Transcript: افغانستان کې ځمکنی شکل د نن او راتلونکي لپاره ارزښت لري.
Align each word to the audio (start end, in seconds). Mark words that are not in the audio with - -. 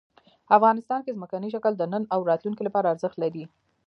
افغانستان 0.57 0.99
کې 1.03 1.15
ځمکنی 1.17 1.49
شکل 1.55 1.73
د 1.77 1.83
نن 1.93 2.03
او 2.13 2.19
راتلونکي 2.29 2.63
لپاره 2.67 2.91
ارزښت 2.93 3.17
لري. 3.23 3.43